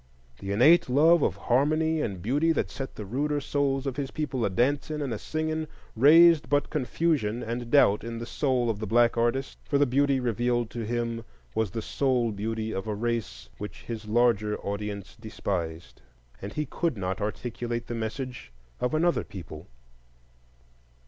The 0.39 0.51
innate 0.51 0.89
love 0.89 1.21
of 1.21 1.35
harmony 1.35 2.01
and 2.01 2.23
beauty 2.23 2.51
that 2.53 2.71
set 2.71 2.95
the 2.95 3.05
ruder 3.05 3.39
souls 3.39 3.85
of 3.85 3.97
his 3.97 4.09
people 4.09 4.43
a 4.43 4.49
dancing 4.49 4.99
and 4.99 5.13
a 5.13 5.19
singing 5.19 5.67
raised 5.95 6.49
but 6.49 6.71
confusion 6.71 7.43
and 7.43 7.69
doubt 7.69 8.03
in 8.03 8.17
the 8.17 8.25
soul 8.25 8.67
of 8.71 8.79
the 8.79 8.87
black 8.87 9.15
artist; 9.15 9.59
for 9.63 9.77
the 9.77 9.85
beauty 9.85 10.19
revealed 10.19 10.71
to 10.71 10.83
him 10.87 11.23
was 11.53 11.69
the 11.69 11.83
soul 11.83 12.31
beauty 12.31 12.71
of 12.73 12.87
a 12.87 12.95
race 12.95 13.47
which 13.59 13.83
his 13.83 14.07
larger 14.07 14.57
audience 14.61 15.15
despised, 15.17 16.01
and 16.41 16.53
he 16.53 16.65
could 16.65 16.97
not 16.97 17.21
articulate 17.21 17.85
the 17.85 17.93
message 17.93 18.51
of 18.79 18.95
another 18.95 19.23
people. 19.23 19.67